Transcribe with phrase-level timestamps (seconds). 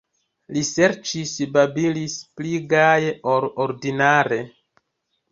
[0.55, 4.41] Li ŝercis, babilis pli gaje ol ordinare.